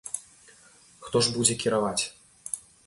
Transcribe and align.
Хто 1.07 1.21
ж 1.27 1.35
будзе 1.37 1.59
кіраваць? 1.67 1.99